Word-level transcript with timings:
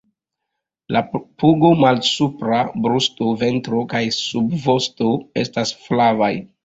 La 0.95 1.01
pugo, 1.43 1.69
malsupra 1.83 2.61
brusto, 2.85 3.29
ventro 3.43 3.83
kaj 3.93 4.01
subvosto 4.17 5.11
estas 5.43 5.75
flavaj. 5.85 6.33